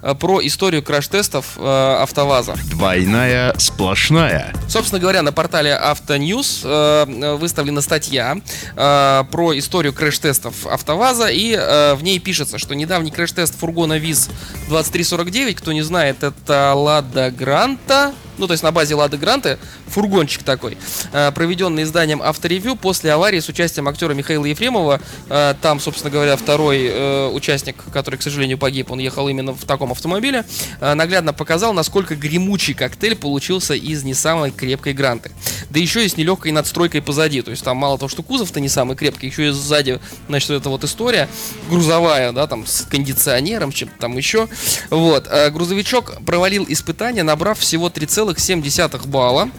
А, 0.04 0.16
Про 0.16 0.46
историю 0.46 0.84
краш-тестов 0.84 1.54
э, 1.56 1.98
АвтоВАЗа. 2.02 2.56
Двойная 2.70 3.56
сплошная. 3.58 4.54
Собственно 4.68 5.00
говоря, 5.00 5.22
на 5.22 5.32
портале 5.32 5.74
Autonews 5.74 6.62
э, 6.64 7.36
выставлена 7.40 7.80
статья 7.82 8.36
э, 8.76 9.24
про 9.32 9.58
историю 9.58 9.94
крэш-тестов 9.94 10.68
АвтоВАЗа, 10.68 11.28
и 11.28 11.56
э, 11.58 11.96
в 11.96 12.04
ней 12.04 12.20
пишется, 12.20 12.58
что 12.58 12.76
недавний 12.76 13.12
крэш-тест 13.12 13.58
фургона 13.58 13.98
ВИЗ 13.98 14.30
2349, 14.68 15.56
кто 15.56 15.72
не 15.72 15.82
знает, 15.84 16.22
это 16.22 16.74
Лада 16.76 17.32
Гранта, 17.32 18.14
ну, 18.38 18.48
то 18.48 18.54
есть 18.54 18.64
на 18.64 18.72
базе 18.72 18.96
Лады 18.96 19.18
Гранты, 19.18 19.58
фургончик 19.88 20.44
такой, 20.44 20.78
э, 21.12 21.32
проведенный 21.32 21.84
изданием 21.84 22.22
Авторевью 22.22 22.75
после 22.75 23.12
аварии 23.12 23.40
с 23.40 23.50
участием 23.50 23.88
актера 23.88 24.13
Михаила 24.13 24.46
Ефремова. 24.46 25.02
Э, 25.30 25.54
Там, 25.62 25.80
собственно 25.80 26.12
говоря, 26.12 26.36
второй 26.36 26.86
э, 26.86 27.28
участник, 27.28 27.75
который, 27.92 28.16
к 28.16 28.22
сожалению, 28.22 28.58
погиб, 28.58 28.92
он 28.92 29.00
ехал 29.00 29.28
именно 29.28 29.54
в 29.54 29.66
таком 29.66 29.92
автомобиле, 29.92 30.46
наглядно 30.80 31.34
показал, 31.34 31.74
насколько 31.74 32.16
гремучий 32.16 32.74
коктейль 32.74 33.16
получился 33.16 33.74
из 33.74 34.04
не 34.04 34.13
самой 34.13 34.52
крепкой 34.52 34.94
Гранты. 34.94 35.32
Да 35.70 35.80
еще 35.80 36.06
и 36.06 36.10
с 36.10 36.18
нелегкой 36.18 36.52
надстройкой 36.52 37.02
позади. 37.02 37.42
То 37.42 37.52
есть 37.52 37.63
там 37.63 37.78
мало 37.78 37.98
того, 37.98 38.10
что 38.10 38.24
кузов-то 38.24 38.60
не 38.60 38.70
самый 38.70 38.96
крепкий, 38.96 39.28
еще 39.28 39.48
и 39.48 39.52
сзади, 39.52 40.00
значит, 40.28 40.50
эта 40.50 40.70
вот 40.70 40.84
история 40.84 41.28
грузовая, 41.70 42.32
да, 42.32 42.48
там 42.48 42.66
с 42.66 42.82
кондиционером, 42.84 43.72
чем-то 43.72 43.96
там 44.00 44.18
еще. 44.18 44.48
Вот. 44.90 45.28
Грузовичок 45.52 46.24
провалил 46.25 46.66
испытание, 46.68 47.24
набрав 47.24 47.60
всего 47.60 47.90
3,7 48.32 49.08
балла 49.08 49.50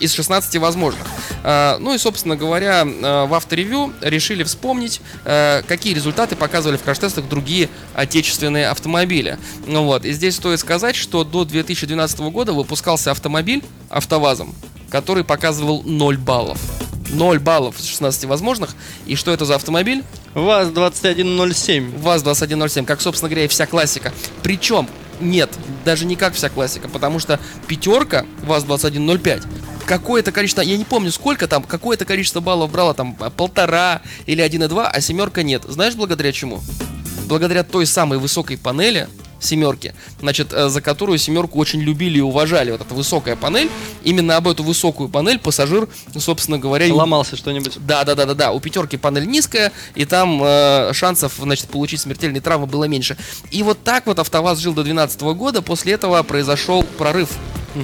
из 0.00 0.12
16 0.12 0.56
возможных. 0.56 1.06
А, 1.42 1.78
Ну 1.78 1.94
и, 1.94 1.98
собственно 1.98 2.36
говоря, 2.36 2.84
э, 2.84 3.26
в 3.26 3.34
авторевью 3.34 3.92
решили 4.00 4.42
вспомнить, 4.42 5.00
э, 5.24 5.62
какие 5.66 5.94
результаты 5.94 6.36
показывали 6.36 6.76
в 6.76 6.82
краш-тестах 6.82 7.28
другие 7.28 7.68
отечественные 7.94 8.68
автомобили. 8.68 9.38
Ну 9.66 9.84
вот, 9.84 10.04
и 10.04 10.12
здесь 10.12 10.36
стоит 10.36 10.60
сказать, 10.60 10.96
что 10.96 11.24
до 11.24 11.44
2012 11.44 12.30
года 12.30 12.52
выпускался 12.52 13.10
автомобиль 13.10 13.62
АвтоВАЗом, 13.90 14.54
который 14.90 15.24
показывал 15.24 15.82
0 15.84 16.16
баллов. 16.18 16.58
0 17.10 17.38
баллов 17.38 17.78
из 17.78 17.86
16 17.86 18.24
возможных. 18.24 18.74
И 19.06 19.14
что 19.14 19.30
это 19.30 19.44
за 19.44 19.54
автомобиль? 19.54 20.02
ВАЗ-2107. 20.34 22.00
ВАЗ-2107, 22.00 22.84
как, 22.84 23.00
собственно 23.00 23.28
говоря, 23.28 23.44
и 23.44 23.48
вся 23.48 23.66
классика. 23.66 24.12
Причем, 24.42 24.88
нет, 25.24 25.50
даже 25.84 26.04
не 26.04 26.16
как 26.16 26.34
вся 26.34 26.48
классика, 26.48 26.88
потому 26.88 27.18
что 27.18 27.40
пятерка 27.66 28.24
ВАЗ-2105 28.42 29.46
какое-то 29.84 30.32
количество, 30.32 30.62
я 30.62 30.76
не 30.76 30.84
помню 30.84 31.12
сколько 31.12 31.46
там, 31.46 31.62
какое-то 31.62 32.04
количество 32.04 32.40
баллов 32.40 32.70
брала, 32.70 32.94
там 32.94 33.16
а, 33.20 33.30
полтора 33.30 34.02
или 34.26 34.44
1,2, 34.44 34.90
а 34.90 35.00
семерка 35.00 35.42
нет. 35.42 35.62
Знаешь, 35.68 35.94
благодаря 35.94 36.32
чему? 36.32 36.62
Благодаря 37.26 37.64
той 37.64 37.86
самой 37.86 38.18
высокой 38.18 38.58
панели 38.58 39.08
семерки, 39.44 39.94
значит, 40.20 40.52
э, 40.52 40.68
за 40.68 40.80
которую 40.80 41.18
семерку 41.18 41.58
очень 41.58 41.80
любили 41.80 42.18
и 42.18 42.20
уважали. 42.20 42.70
Вот 42.70 42.80
эта 42.80 42.94
высокая 42.94 43.36
панель. 43.36 43.70
Именно 44.02 44.36
об 44.36 44.48
эту 44.48 44.62
высокую 44.62 45.08
панель 45.08 45.38
пассажир, 45.38 45.88
собственно 46.18 46.58
говоря, 46.58 46.86
и- 46.86 46.90
Ломался 46.90 47.36
что-нибудь. 47.36 47.78
да, 47.86 48.04
да, 48.04 48.14
да, 48.14 48.24
да, 48.26 48.34
да. 48.34 48.52
У 48.52 48.60
пятерки 48.60 48.96
панель 48.96 49.26
низкая, 49.26 49.72
и 49.94 50.04
там 50.04 50.40
э, 50.42 50.92
шансов, 50.92 51.34
значит, 51.38 51.68
получить 51.68 52.00
смертельные 52.00 52.40
травмы 52.40 52.66
было 52.66 52.84
меньше. 52.84 53.16
И 53.50 53.62
вот 53.62 53.82
так 53.84 54.06
вот 54.06 54.18
АвтоВАЗ 54.18 54.58
жил 54.58 54.72
до 54.74 54.82
2012 54.82 55.20
года. 55.36 55.62
После 55.62 55.92
этого 55.94 56.22
произошел 56.22 56.82
прорыв. 56.82 57.30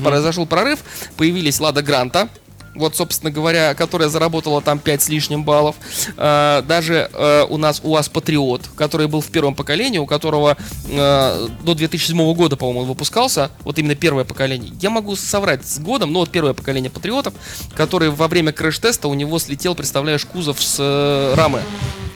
Произошел 0.04 0.46
прорыв, 0.46 0.80
появились 1.16 1.58
Лада 1.58 1.82
Гранта. 1.82 2.28
Вот, 2.74 2.96
собственно 2.96 3.30
говоря, 3.30 3.74
которая 3.74 4.08
заработала 4.08 4.60
там 4.62 4.78
5 4.78 5.02
с 5.02 5.08
лишним 5.08 5.44
баллов. 5.44 5.76
Э, 6.16 6.62
даже 6.66 7.10
э, 7.12 7.46
у 7.48 7.56
нас 7.56 7.80
УАЗ 7.82 8.08
Патриот, 8.08 8.68
который 8.76 9.08
был 9.08 9.20
в 9.20 9.28
первом 9.28 9.54
поколении, 9.54 9.98
у 9.98 10.06
которого 10.06 10.56
э, 10.88 11.48
до 11.62 11.74
2007 11.74 12.34
года, 12.34 12.56
по-моему, 12.56 12.80
он 12.80 12.86
выпускался. 12.86 13.50
Вот 13.60 13.78
именно 13.78 13.94
первое 13.94 14.24
поколение. 14.24 14.72
Я 14.80 14.90
могу 14.90 15.16
соврать 15.16 15.66
с 15.66 15.78
годом, 15.78 16.12
но 16.12 16.20
вот 16.20 16.30
первое 16.30 16.54
поколение 16.54 16.90
Патриотов, 16.90 17.34
который 17.74 18.10
во 18.10 18.28
время 18.28 18.52
краш-теста 18.52 19.08
у 19.08 19.14
него 19.14 19.38
слетел, 19.38 19.74
представляешь, 19.74 20.24
кузов 20.24 20.62
с 20.62 21.34
рамы. 21.36 21.62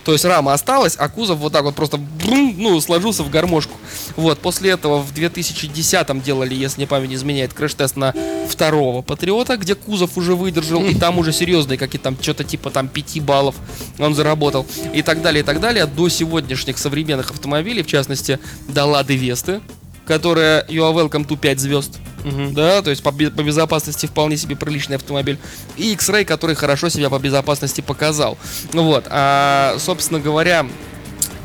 То 0.05 0.13
есть 0.13 0.25
рама 0.25 0.53
осталась, 0.53 0.97
а 0.99 1.09
кузов 1.09 1.39
вот 1.39 1.53
так 1.53 1.65
вот 1.65 1.75
просто 1.75 1.97
брум, 1.97 2.55
ну, 2.59 2.81
сложился 2.81 3.23
в 3.23 3.31
гармошку. 3.31 3.75
Вот, 4.17 4.39
после 4.39 4.71
этого 4.71 5.03
в 5.03 5.13
2010-м 5.13 6.21
делали, 6.21 6.55
если 6.55 6.81
не 6.81 6.87
память 6.87 7.13
изменяет, 7.13 7.55
краш-тест 7.55 7.97
на 7.97 8.15
второго 8.49 9.01
Патриота, 9.03 9.57
где 9.57 9.75
кузов 9.75 10.19
уже 10.19 10.35
выдержал, 10.35 10.85
и 10.85 10.95
там 10.95 11.19
уже 11.19 11.33
серьезные, 11.33 11.79
какие 11.79 12.01
там, 12.01 12.17
что-то 12.21 12.45
типа 12.45 12.71
там 12.71 12.89
5 12.89 13.23
баллов 13.23 13.55
он 13.99 14.15
заработал, 14.15 14.67
и 14.93 15.03
так 15.03 15.23
далее, 15.23 15.43
и 15.43 15.45
так 15.45 15.61
далее, 15.61 15.87
до 15.87 16.09
сегодняшних 16.09 16.77
современных 16.77 17.31
автомобилей, 17.31 17.83
в 17.83 17.87
частности, 17.87 18.39
до 18.69 18.85
Лады 18.85 19.17
Весты, 19.17 19.61
которая 20.07 20.67
You 20.67 20.83
are 20.83 20.95
welcome 20.95 21.27
to 21.27 21.37
5 21.39 21.61
звезд. 21.61 21.99
Да, 22.25 22.83
то 22.83 22.91
есть 22.91 23.03
по, 23.03 23.13
по 23.13 23.43
безопасности 23.43 24.07
вполне 24.07 24.37
себе 24.37 24.57
приличный 24.57 24.97
автомобиль. 24.97 25.39
И 25.77 25.93
X-Ray, 25.93 26.25
который 26.25 26.57
хорошо 26.57 26.89
себя 26.89 27.11
по 27.11 27.19
безопасности 27.19 27.81
показал. 27.81 28.39
Вот, 28.73 29.07
а, 29.09 29.77
собственно 29.79 30.21
говоря, 30.21 30.67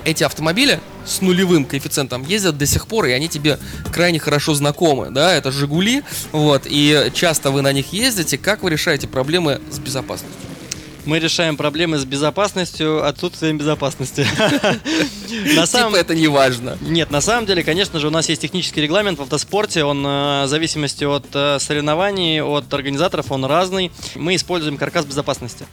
эти 0.06 0.24
автомобили 0.24 0.80
с 1.06 1.22
нулевым 1.22 1.66
коэффициентом 1.66 2.24
ездят 2.24 2.58
до 2.58 2.66
сих 2.66 2.88
пор, 2.88 3.06
и 3.06 3.12
они 3.12 3.28
тебе 3.28 3.60
крайне 3.92 4.20
хорошо 4.20 4.54
знакомы, 4.54 5.10
да, 5.12 5.34
это 5.34 5.52
Жигули, 5.52 6.04
вот, 6.32 6.64
и 6.66 7.12
часто 7.14 7.52
вы 7.52 7.62
на 7.62 7.74
них 7.74 7.92
ездите, 7.94 8.38
как 8.38 8.64
вы 8.64 8.70
решаете 8.70 9.08
проблемы 9.08 9.60
с 9.72 9.80
безопасностью? 9.80 10.49
Мы 11.10 11.18
решаем 11.18 11.58
проблемы 11.58 11.98
с 11.98 12.06
безопасностью, 12.06 13.04
отсутствием 13.04 13.58
безопасности. 13.58 14.28
На 15.56 15.66
самом 15.66 15.94
Типа 15.94 16.02
это 16.02 16.16
не 16.16 16.28
важно. 16.28 16.78
Нет, 16.82 17.12
на 17.12 17.22
самом 17.22 17.46
деле, 17.46 17.64
конечно 17.64 18.00
же, 18.00 18.08
у 18.08 18.10
нас 18.10 18.30
есть 18.30 18.42
технический 18.42 18.82
регламент 18.82 19.20
в 19.20 19.22
автоспорте. 19.22 19.84
Он 19.84 20.06
э, 20.06 20.46
в 20.46 20.48
зависимости 20.48 21.04
от 21.04 21.26
э, 21.34 21.60
соревнований, 21.60 22.42
от 22.42 22.74
организаторов, 22.74 23.32
он 23.32 23.46
разный. 23.46 23.92
Мы 24.16 24.36
используем 24.36 24.78
каркас 24.78 25.06
безопасности. 25.06 25.66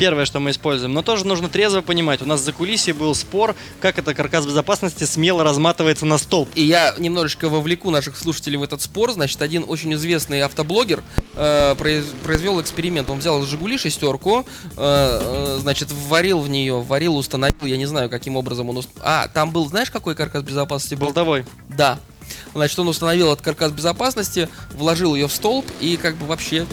Первое, 0.00 0.24
что 0.24 0.40
мы 0.40 0.50
используем. 0.50 0.92
Но 0.94 1.02
тоже 1.02 1.26
нужно 1.26 1.48
трезво 1.48 1.80
понимать. 1.80 2.22
У 2.22 2.26
нас 2.26 2.40
за 2.40 2.52
кулисье 2.52 2.92
был 2.94 3.14
спор, 3.14 3.54
как 3.80 3.98
это 3.98 4.14
каркас 4.14 4.46
безопасности 4.46 5.04
смело 5.04 5.44
разматывается 5.44 6.06
на 6.06 6.18
столб. 6.18 6.48
И 6.54 6.64
я 6.64 6.94
немножечко 6.98 7.48
вовлеку 7.48 7.90
наших 7.90 8.16
слушателей 8.16 8.58
в 8.58 8.62
этот 8.62 8.82
спор. 8.82 9.12
Значит, 9.12 9.42
один 9.42 9.64
очень 9.66 9.94
известный 9.94 10.42
автоблогер 10.42 11.02
э, 11.34 11.74
произ- 11.78 12.14
произвел 12.24 12.60
эксперимент. 12.60 13.10
Он 13.10 13.18
взял 13.18 13.44
Жигули 13.44 13.78
шестерку, 13.78 14.46
э, 14.76 14.83
значит, 15.60 15.90
варил 15.90 16.40
в 16.40 16.48
нее, 16.48 16.80
варил, 16.80 17.16
установил, 17.16 17.64
я 17.64 17.76
не 17.76 17.86
знаю, 17.86 18.10
каким 18.10 18.36
образом 18.36 18.68
он... 18.70 18.78
уст- 18.78 18.90
А, 19.02 19.28
там 19.28 19.50
был, 19.50 19.66
знаешь, 19.68 19.90
какой 19.90 20.14
каркас 20.14 20.42
безопасности 20.42 20.94
был? 20.94 21.06
Болтовой. 21.06 21.44
Да. 21.68 21.98
Значит, 22.54 22.78
он 22.78 22.88
установил 22.88 23.32
этот 23.32 23.44
каркас 23.44 23.72
безопасности, 23.72 24.48
вложил 24.72 25.14
ее 25.14 25.28
в 25.28 25.32
столб 25.32 25.66
и 25.80 25.96
как 25.96 26.16
бы 26.16 26.26
вообще 26.26 26.66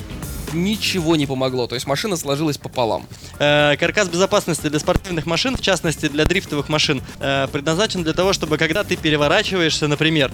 ничего 0.54 1.16
не 1.16 1.26
помогло. 1.26 1.68
То 1.68 1.76
есть 1.76 1.88
машина 1.88 2.18
сложилась 2.18 2.58
пополам. 2.58 3.06
Э, 3.40 3.76
каркас 3.78 4.10
безопасности 4.10 4.68
для 4.68 4.80
спортивных 4.80 5.26
машин, 5.26 5.56
в 5.56 5.62
частности 5.62 6.08
для 6.10 6.26
дрифтовых 6.26 6.68
машин, 6.70 7.02
э, 7.20 7.48
предназначен 7.52 8.04
для 8.04 8.14
того, 8.14 8.34
чтобы 8.34 8.58
когда 8.58 8.84
ты 8.84 8.96
переворачиваешься, 8.98 9.88
например, 9.88 10.32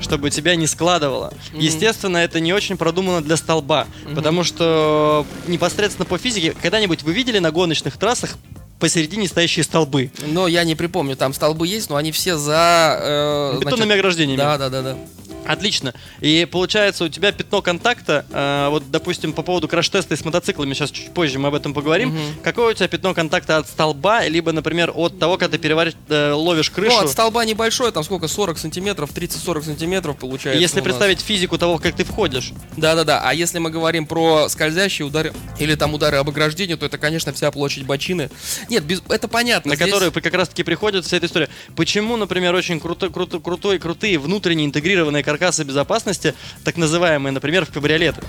чтобы 0.00 0.30
тебя 0.30 0.56
не 0.56 0.66
складывало. 0.66 1.32
Мгм. 1.52 1.60
Естественно, 1.60 2.18
это 2.18 2.40
не 2.40 2.52
очень 2.52 2.76
продумано 2.76 3.22
для 3.22 3.36
столба, 3.36 3.86
Мгм. 4.04 4.14
потому 4.14 4.44
что 4.44 5.26
непосредственно 5.46 6.06
по 6.06 6.18
физике, 6.18 6.54
когда-нибудь 6.60 7.02
вы 7.02 7.12
видели 7.12 7.38
на 7.38 7.50
гоночных 7.50 7.96
трассах 7.96 8.36
посередине 8.78 9.26
стоящие 9.26 9.64
столбы? 9.64 10.10
Но 10.26 10.46
я 10.46 10.64
не 10.64 10.74
припомню, 10.74 11.16
там 11.16 11.32
столбы 11.34 11.66
есть, 11.66 11.90
но 11.90 11.96
они 11.96 12.12
все 12.12 12.36
за... 12.36 12.98
э, 13.00 13.48
значит, 13.56 13.66
Бетонными 13.66 13.94
ограждениями. 13.98 14.38
Да, 14.38 14.56
да, 14.58 14.68
да, 14.68 14.82
да. 14.82 14.96
Отлично. 15.48 15.94
И 16.20 16.46
получается, 16.50 17.04
у 17.04 17.08
тебя 17.08 17.32
пятно 17.32 17.62
контакта, 17.62 18.24
э, 18.30 18.68
вот, 18.70 18.90
допустим, 18.90 19.32
по 19.32 19.42
поводу 19.42 19.66
краш-теста 19.68 20.16
с 20.16 20.24
мотоциклами, 20.24 20.74
сейчас 20.74 20.90
чуть 20.90 21.12
позже 21.14 21.38
мы 21.38 21.48
об 21.48 21.54
этом 21.54 21.74
поговорим. 21.74 22.10
Мгм. 22.10 22.20
Какое 22.42 22.72
у 22.72 22.74
тебя 22.74 22.88
пятно 22.88 23.14
контакта 23.14 23.56
от 23.58 23.68
столба, 23.68 24.26
либо, 24.26 24.52
например, 24.52 24.92
от 24.94 25.18
того, 25.18 25.38
когда 25.38 25.56
ты 25.56 25.58
переваришь, 25.62 25.94
э, 26.08 26.32
ловишь 26.32 26.70
крышу? 26.70 26.94
Ну, 26.96 27.04
от 27.04 27.10
столба 27.10 27.44
небольшое, 27.44 27.90
там 27.92 28.04
сколько, 28.04 28.28
40 28.28 28.58
сантиметров, 28.58 29.10
30-40 29.14 29.64
сантиметров 29.64 30.16
получается. 30.18 30.60
Если 30.60 30.80
представить 30.80 31.20
физику 31.20 31.58
того, 31.58 31.78
как 31.78 31.96
ты 31.96 32.04
входишь. 32.04 32.52
Да-да-да, 32.76 33.22
а 33.24 33.32
если 33.34 33.58
мы 33.58 33.70
говорим 33.70 34.06
про 34.06 34.48
скользящие 34.48 35.06
удары 35.06 35.32
или 35.58 35.74
там 35.74 35.94
удары 35.94 36.18
об 36.18 36.28
ограждение, 36.28 36.76
то 36.76 36.86
это, 36.86 36.98
конечно, 36.98 37.32
вся 37.32 37.50
площадь 37.50 37.84
бочины. 37.84 38.30
Нет, 38.68 38.84
без- 38.84 39.02
это 39.08 39.28
понятно. 39.28 39.70
на 39.70 39.76
здесь- 39.76 39.86
которую 39.88 40.12
как 40.12 40.34
раз 40.34 40.48
таки 40.48 40.62
приходит 40.62 41.04
вся 41.04 41.16
эта 41.16 41.26
история. 41.26 41.48
Почему, 41.76 42.16
например, 42.16 42.54
очень 42.54 42.80
круто, 42.80 43.08
круто, 43.08 43.38
крутой, 43.38 43.78
крутые 43.78 44.18
внутренние 44.18 44.66
интегрированные 44.66 45.22
каркасы 45.38 45.62
безопасности, 45.62 46.34
так 46.64 46.76
называемые, 46.76 47.32
например, 47.32 47.64
в 47.64 47.72
кабриолеты? 47.72 48.20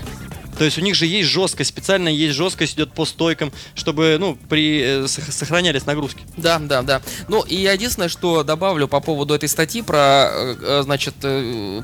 То 0.60 0.66
есть 0.66 0.76
у 0.76 0.82
них 0.82 0.94
же 0.94 1.06
есть 1.06 1.30
жесткость, 1.30 1.70
специально 1.70 2.10
есть 2.10 2.36
жесткость 2.36 2.74
идет 2.74 2.92
по 2.92 3.06
стойкам, 3.06 3.50
чтобы, 3.74 4.18
ну, 4.20 4.36
при, 4.50 4.82
э, 4.82 5.08
сох- 5.08 5.32
сохранялись 5.32 5.86
нагрузки. 5.86 6.20
Да, 6.36 6.58
да, 6.58 6.82
да. 6.82 7.00
Ну, 7.28 7.40
и 7.40 7.54
единственное, 7.54 8.10
что 8.10 8.42
добавлю 8.42 8.86
по 8.86 9.00
поводу 9.00 9.32
этой 9.32 9.48
статьи 9.48 9.80
про, 9.80 10.28
э, 10.30 10.56
э, 10.60 10.82
значит, 10.84 11.14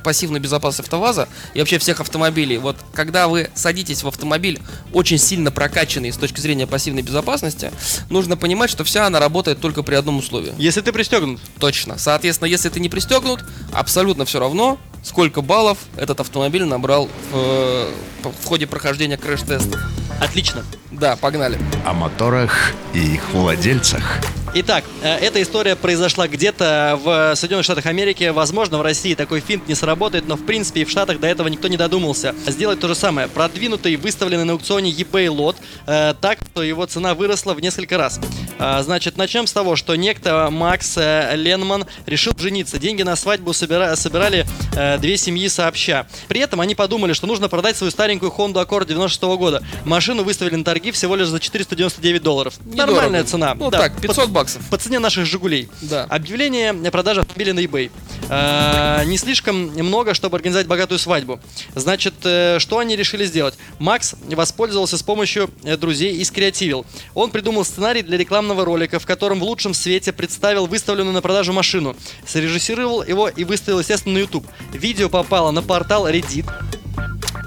пассивную 0.04 0.42
безопасность 0.42 0.88
АвтоВАЗа 0.88 1.26
и 1.54 1.60
вообще 1.60 1.78
всех 1.78 2.00
автомобилей. 2.02 2.58
Вот, 2.58 2.76
когда 2.92 3.28
вы 3.28 3.48
садитесь 3.54 4.02
в 4.02 4.08
автомобиль, 4.08 4.60
очень 4.92 5.16
сильно 5.16 5.50
прокачанный 5.50 6.12
с 6.12 6.18
точки 6.18 6.40
зрения 6.40 6.66
пассивной 6.66 7.00
безопасности, 7.00 7.72
нужно 8.10 8.36
понимать, 8.36 8.68
что 8.68 8.84
вся 8.84 9.06
она 9.06 9.20
работает 9.20 9.58
только 9.58 9.84
при 9.84 9.94
одном 9.94 10.18
условии. 10.18 10.52
Если 10.58 10.82
ты 10.82 10.92
пристегнут, 10.92 11.40
Точно. 11.58 11.96
Соответственно, 11.96 12.48
если 12.48 12.68
ты 12.68 12.78
не 12.80 12.90
пристегнут, 12.90 13.42
абсолютно 13.72 14.26
все 14.26 14.38
равно, 14.38 14.78
сколько 15.06 15.40
баллов 15.40 15.78
этот 15.96 16.20
автомобиль 16.20 16.64
набрал 16.64 17.08
в, 17.32 17.88
в 18.24 18.44
ходе 18.44 18.65
прохождения 18.66 19.16
крэш-теста. 19.16 19.78
отлично. 20.20 20.64
Да, 20.90 21.16
погнали. 21.16 21.58
О 21.84 21.92
моторах 21.92 22.72
и 22.94 23.14
их 23.14 23.30
владельцах. 23.30 24.20
Итак, 24.54 24.84
э, 25.02 25.16
эта 25.18 25.42
история 25.42 25.76
произошла 25.76 26.28
где-то 26.28 26.98
в 27.02 27.36
Соединенных 27.36 27.64
Штатах 27.64 27.84
Америки. 27.84 28.30
Возможно, 28.30 28.78
в 28.78 28.82
России 28.82 29.14
такой 29.14 29.40
финт 29.40 29.68
не 29.68 29.74
сработает, 29.74 30.26
но 30.26 30.36
в 30.36 30.46
принципе 30.46 30.80
и 30.80 30.84
в 30.86 30.90
Штатах 30.90 31.20
до 31.20 31.26
этого 31.26 31.48
никто 31.48 31.68
не 31.68 31.76
додумался 31.76 32.34
сделать 32.46 32.80
то 32.80 32.88
же 32.88 32.94
самое. 32.94 33.28
Продвинутый, 33.28 33.96
выставленный 33.96 34.44
на 34.44 34.54
аукционе 34.54 34.90
eBay 34.90 35.28
лот 35.28 35.56
э, 35.86 36.14
так, 36.18 36.38
что 36.50 36.62
его 36.62 36.86
цена 36.86 37.14
выросла 37.14 37.52
в 37.52 37.60
несколько 37.60 37.98
раз. 37.98 38.18
А, 38.58 38.82
значит, 38.82 39.18
начнем 39.18 39.46
с 39.46 39.52
того, 39.52 39.76
что 39.76 39.94
некто 39.96 40.48
Макс 40.50 40.94
э, 40.96 41.32
Ленман 41.36 41.84
решил 42.06 42.32
жениться. 42.38 42.78
Деньги 42.78 43.02
на 43.02 43.14
свадьбу 43.14 43.50
собира- 43.50 43.94
собирали 43.96 44.46
э, 44.74 44.96
две 44.98 45.18
семьи 45.18 45.46
сообща. 45.48 46.06
При 46.28 46.40
этом 46.40 46.62
они 46.62 46.74
подумали, 46.74 47.12
что 47.12 47.26
нужно 47.26 47.50
продать 47.50 47.76
свою 47.76 47.90
старенькую 47.90 48.32
Honda 48.32 48.66
Accord 48.66 48.86
96 48.86 49.22
года. 49.38 49.62
Машину 49.84 50.22
выставили 50.24 50.56
на 50.56 50.64
торги 50.64 50.90
всего 50.90 51.16
лишь 51.16 51.28
за 51.28 51.38
499 51.38 52.22
долларов. 52.22 52.54
Недорого. 52.64 52.92
Нормальная 52.94 53.24
цена. 53.24 53.54
Ну 53.54 53.70
Да, 53.70 53.78
так, 53.78 54.00
500 54.00 54.30
баксов. 54.30 54.62
по 54.70 54.78
цене 54.78 55.00
наших 55.00 55.26
«Жигулей». 55.26 55.68
Да. 55.82 56.04
Объявление 56.04 56.70
о 56.70 56.90
продаже 56.90 57.20
автомобиля 57.20 57.52
на 57.52 57.60
eBay. 57.60 57.90
Э, 58.30 59.04
не 59.04 59.18
слишком 59.18 59.56
много, 59.56 60.14
чтобы 60.14 60.36
организовать 60.38 60.66
богатую 60.66 60.98
свадьбу. 60.98 61.40
Значит, 61.74 62.14
э, 62.24 62.58
что 62.58 62.78
они 62.78 62.96
решили 62.96 63.26
сделать? 63.26 63.54
Макс 63.78 64.14
воспользовался 64.30 64.96
с 64.96 65.02
помощью 65.02 65.50
э, 65.62 65.76
друзей 65.76 66.16
и 66.16 66.24
скреативил. 66.24 66.86
Он 67.12 67.30
придумал 67.30 67.62
сценарий 67.66 68.00
для 68.02 68.16
рекламного 68.46 68.64
ролика, 68.64 69.00
в 69.00 69.06
котором 69.06 69.40
в 69.40 69.42
лучшем 69.42 69.74
свете 69.74 70.12
представил 70.12 70.66
выставленную 70.66 71.12
на 71.12 71.20
продажу 71.20 71.52
машину. 71.52 71.96
Срежиссировал 72.24 73.02
его 73.02 73.28
и 73.28 73.42
выставил, 73.42 73.80
естественно, 73.80 74.14
на 74.14 74.18
YouTube. 74.18 74.46
Видео 74.72 75.08
попало 75.08 75.50
на 75.50 75.62
портал 75.62 76.08
Reddit, 76.08 76.48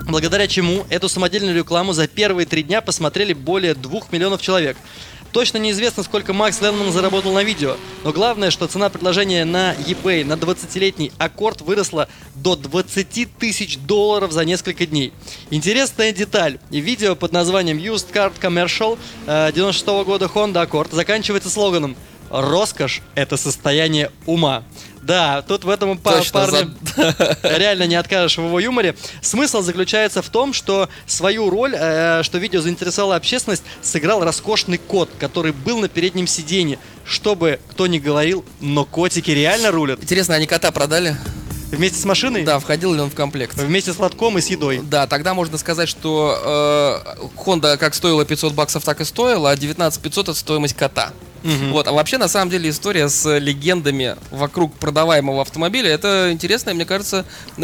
благодаря 0.10 0.46
чему 0.48 0.86
эту 0.90 1.08
самодельную 1.08 1.56
рекламу 1.56 1.94
за 1.94 2.08
первые 2.10 2.46
три 2.46 2.64
дня 2.64 2.82
посмотрели 2.82 3.32
более 3.32 3.76
двух 3.76 4.12
миллионов 4.12 4.42
человек. 4.42 4.76
Точно 5.32 5.58
неизвестно, 5.58 6.02
сколько 6.04 6.34
Макс 6.34 6.60
Ленман 6.60 6.92
заработал 6.92 7.34
на 7.34 7.44
видео, 7.44 7.78
но 8.04 8.12
главное, 8.12 8.50
что 8.50 8.68
цена 8.68 8.90
предложения 8.90 9.46
на 9.46 9.74
eBay 9.74 10.26
на 10.26 10.34
20-летний 10.34 11.12
аккорд 11.20 11.62
выросла 11.62 12.10
до 12.36 12.56
20 12.56 13.38
тысяч 13.38 13.78
долларов 13.78 14.32
за 14.32 14.44
несколько 14.44 14.88
дней. 14.88 15.14
Интересная 15.52 16.12
деталь. 16.12 16.60
Видео 16.72 17.16
под 17.16 17.32
названием 17.32 17.78
Used 17.78 18.12
Card 18.12 18.34
Commercial 18.42 18.98
э, 19.28 19.52
96 19.54 19.86
года 20.06 20.26
Honda 20.26 20.68
Accord 20.68 20.96
заканчивается 20.96 21.50
слоганом 21.50 21.96
роскошь– 22.30 23.02
это 23.16 23.38
состояние 23.38 24.12
ума. 24.26 24.64
Да, 25.02 25.42
тут 25.42 25.64
в 25.64 25.70
этом 25.70 25.98
па- 25.98 26.22
парне 26.32 26.70
реально 27.44 27.88
не 27.88 27.96
откажешь 27.96 28.38
в 28.38 28.44
его 28.44 28.60
юморе. 28.60 28.96
Смысл 29.22 29.62
заключается 29.62 30.22
в 30.22 30.30
том, 30.30 30.54
что 30.54 30.90
свою 31.08 31.50
роль, 31.50 31.74
э, 31.76 32.22
что 32.24 32.38
видео 32.38 32.62
заинтересовала 32.62 33.16
общественность, 33.16 33.64
сыграл 33.82 34.24
роскошный 34.24 34.78
кот, 34.78 35.10
который 35.20 35.52
был 35.52 35.80
на 35.80 35.88
переднем 35.88 36.28
сиденье. 36.28 36.80
Чтобы 37.06 37.60
кто 37.72 37.88
ни 37.88 37.98
говорил, 37.98 38.46
но 38.60 38.86
котики 38.86 39.32
реально 39.32 39.72
рулят. 39.72 40.00
Интересно, 40.02 40.36
они 40.36 40.46
кота 40.46 40.72
продали? 40.72 41.18
Вместе 41.72 42.00
с 42.00 42.06
машиной? 42.06 42.44
Да, 42.44 42.60
входил 42.60 42.94
ли 42.94 43.00
он 43.00 43.10
в 43.12 43.16
комплект? 43.16 43.56
Вместе 43.56 43.94
с 43.94 44.00
лотком 44.00 44.38
и 44.38 44.42
с 44.42 44.48
едой. 44.48 44.82
Да, 44.84 45.08
тогда 45.08 45.34
можно 45.34 45.58
сказать, 45.58 45.88
что 45.88 47.04
э, 47.16 47.26
Honda 47.38 47.78
как 47.78 47.94
стоила 47.94 48.26
500 48.26 48.54
баксов, 48.54 48.84
так 48.84 49.02
и 49.02 49.06
стоила, 49.06 49.52
а 49.52 49.56
19 49.56 50.02
500 50.02 50.30
это 50.30 50.38
стоимость 50.38 50.76
кота. 50.76 51.14
Вот, 51.72 51.88
а 51.88 51.92
вообще, 51.92 52.18
на 52.18 52.28
самом 52.28 52.52
деле, 52.52 52.70
история 52.70 53.10
с 53.10 53.38
легендами 53.40 54.16
вокруг 54.32 54.74
продаваемого 54.76 55.42
автомобиля, 55.42 55.90
это 55.90 56.30
интересная, 56.32 56.74
мне 56.74 56.86
кажется, 56.86 57.26
э, 57.58 57.62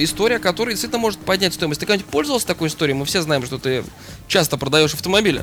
история, 0.00 0.38
которая 0.38 0.74
действительно 0.74 1.00
может 1.00 1.20
поднять 1.20 1.54
стоимость. 1.54 1.80
Ты 1.80 1.86
когда-нибудь 1.86 2.10
пользовался 2.10 2.46
такой 2.46 2.68
историей? 2.68 2.96
Мы 2.96 3.04
все 3.04 3.22
знаем, 3.22 3.44
что 3.44 3.58
ты 3.58 3.84
часто 4.28 4.56
продаешь 4.56 4.94
автомобили. 4.94 5.42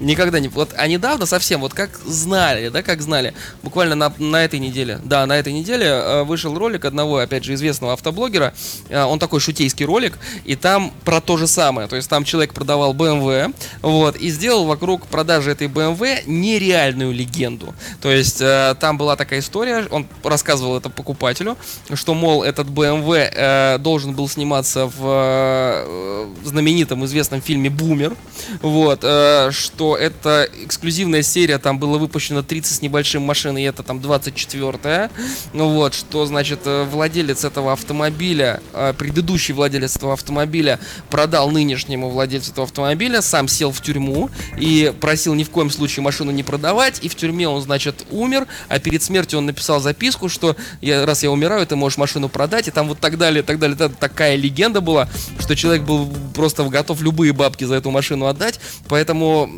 Никогда 0.00 0.40
не... 0.40 0.48
Вот, 0.48 0.70
а 0.76 0.86
недавно 0.86 1.26
совсем, 1.26 1.60
вот 1.60 1.74
как 1.74 1.98
знали, 2.04 2.68
да, 2.68 2.82
как 2.82 3.02
знали, 3.02 3.34
буквально 3.62 3.94
на, 3.94 4.12
на 4.18 4.44
этой 4.44 4.58
неделе, 4.58 5.00
да, 5.04 5.26
на 5.26 5.38
этой 5.38 5.52
неделе 5.52 5.86
э, 5.86 6.22
вышел 6.24 6.56
ролик 6.56 6.84
одного, 6.84 7.18
опять 7.18 7.44
же, 7.44 7.54
известного 7.54 7.92
автоблогера, 7.92 8.52
Э, 8.88 9.04
он 9.04 9.18
такой 9.18 9.40
шутейский 9.40 9.86
ролик, 9.86 10.18
и 10.44 10.56
там 10.56 10.92
про 11.04 11.20
то 11.20 11.36
же 11.36 11.46
самое, 11.46 11.88
то 11.88 11.96
есть 11.96 12.08
там 12.08 12.24
человек 12.24 12.54
продавал 12.54 12.94
BMW, 12.94 13.54
вот, 13.82 14.16
и 14.16 14.30
сделал 14.30 14.66
вокруг 14.66 15.06
продажи 15.06 15.50
этой 15.50 15.68
BMW 15.68 16.22
нереальную 16.26 17.12
легенду. 17.12 17.74
То 18.00 18.10
есть 18.10 18.40
э, 18.40 18.74
там 18.80 18.98
была 18.98 19.16
такая 19.16 19.40
история, 19.40 19.86
он 19.90 20.06
рассказывал 20.22 20.76
это 20.76 20.90
покупателю, 20.90 21.56
что, 21.94 22.14
мол, 22.14 22.42
этот 22.42 22.68
BMW 22.68 23.30
э, 23.32 23.78
должен 23.78 24.14
был 24.14 24.28
сниматься 24.28 24.86
в 24.86 26.26
знаменитом 26.44 27.04
известном 27.04 27.42
фильме 27.42 27.70
«Бумер», 27.70 28.16
вот, 28.62 29.00
э, 29.02 29.50
это 29.96 30.48
эксклюзивная 30.64 31.22
серия, 31.22 31.58
там 31.58 31.78
было 31.78 31.98
выпущено 31.98 32.42
30 32.42 32.76
с 32.76 32.82
небольшим 32.82 33.22
машин, 33.22 33.56
и 33.56 33.62
это 33.62 33.82
там 33.82 33.98
24-я, 33.98 35.10
ну 35.52 35.70
вот, 35.70 35.94
что, 35.94 36.26
значит, 36.26 36.60
э, 36.64 36.84
владелец 36.84 37.44
этого 37.44 37.72
автомобиля, 37.72 38.60
э, 38.72 38.94
предыдущий 38.96 39.54
владелец 39.54 39.96
этого 39.96 40.14
автомобиля 40.14 40.78
продал 41.10 41.50
нынешнему 41.50 42.10
владельцу 42.10 42.52
этого 42.52 42.66
автомобиля, 42.66 43.22
сам 43.22 43.48
сел 43.48 43.72
в 43.72 43.80
тюрьму 43.80 44.30
и 44.58 44.92
просил 45.00 45.34
ни 45.34 45.44
в 45.44 45.50
коем 45.50 45.70
случае 45.70 46.02
машину 46.02 46.30
не 46.30 46.42
продавать, 46.42 46.98
и 47.02 47.08
в 47.08 47.14
тюрьме 47.14 47.48
он, 47.48 47.62
значит, 47.62 48.06
умер, 48.10 48.46
а 48.68 48.78
перед 48.78 49.02
смертью 49.02 49.38
он 49.38 49.46
написал 49.46 49.80
записку, 49.80 50.28
что 50.28 50.56
я, 50.80 51.06
раз 51.06 51.22
я 51.22 51.30
умираю, 51.30 51.66
ты 51.66 51.76
можешь 51.76 51.98
машину 51.98 52.28
продать, 52.28 52.68
и 52.68 52.70
там 52.70 52.88
вот 52.88 52.98
так 53.00 53.18
далее, 53.18 53.42
так 53.42 53.58
далее. 53.58 53.74
Это 53.74 53.88
такая 53.88 54.36
легенда 54.36 54.80
была, 54.80 55.08
что 55.38 55.56
человек 55.56 55.82
был 55.82 56.08
просто 56.34 56.64
готов 56.64 57.02
любые 57.02 57.32
бабки 57.32 57.64
за 57.64 57.76
эту 57.76 57.90
машину 57.90 58.26
отдать, 58.26 58.60
поэтому 58.88 59.50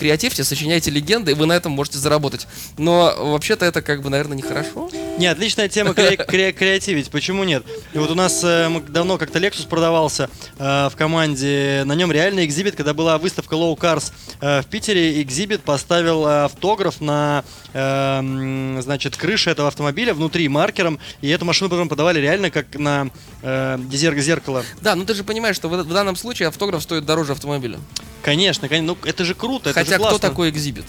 креативьте, 0.00 0.44
сочиняйте 0.44 0.90
легенды, 0.90 1.32
и 1.32 1.34
вы 1.34 1.44
на 1.44 1.52
этом 1.52 1.72
можете 1.72 1.98
заработать. 1.98 2.46
Но 2.78 3.14
вообще-то 3.18 3.66
это 3.66 3.82
как 3.82 4.00
бы, 4.02 4.08
наверное, 4.08 4.36
нехорошо. 4.36 4.88
Не, 5.20 5.26
отличная 5.26 5.68
тема 5.68 5.90
кре- 5.90 6.16
кре- 6.16 6.50
креативить, 6.50 7.10
почему 7.10 7.44
нет? 7.44 7.62
И 7.92 7.98
вот 7.98 8.10
у 8.10 8.14
нас 8.14 8.42
э, 8.42 8.70
мы 8.70 8.80
давно 8.80 9.18
как-то 9.18 9.38
Lexus 9.38 9.68
продавался 9.68 10.30
э, 10.58 10.88
в 10.88 10.96
команде, 10.96 11.82
на 11.84 11.94
нем 11.94 12.10
реально 12.10 12.46
экзибит, 12.46 12.74
когда 12.74 12.94
была 12.94 13.18
выставка 13.18 13.54
Low 13.54 13.76
Cars 13.76 14.12
э, 14.40 14.62
в 14.62 14.66
Питере, 14.68 15.20
экзибит 15.20 15.60
поставил 15.60 16.26
э, 16.26 16.44
автограф 16.44 17.02
на, 17.02 17.44
э, 17.74 18.78
значит, 18.80 19.18
крыше 19.18 19.50
этого 19.50 19.68
автомобиля 19.68 20.14
внутри 20.14 20.48
маркером, 20.48 20.98
и 21.20 21.28
эту 21.28 21.44
машину 21.44 21.68
потом 21.68 21.90
продавали 21.90 22.18
реально 22.18 22.50
как 22.50 22.78
на 22.78 23.10
э, 23.42 23.76
зер- 23.90 24.18
зеркало. 24.20 24.64
Да, 24.80 24.94
ну 24.94 25.04
ты 25.04 25.12
же 25.12 25.22
понимаешь, 25.22 25.56
что 25.56 25.68
в, 25.68 25.72
в 25.82 25.92
данном 25.92 26.16
случае 26.16 26.48
автограф 26.48 26.82
стоит 26.82 27.04
дороже 27.04 27.32
автомобиля. 27.32 27.78
Конечно, 28.22 28.70
конечно, 28.70 28.96
ну 29.02 29.06
это 29.06 29.26
же 29.26 29.34
круто, 29.34 29.68
это 29.68 29.80
Хотя 29.80 29.98
же 29.98 30.02
кто 30.02 30.18
такой 30.18 30.48
Xzibit? 30.48 30.86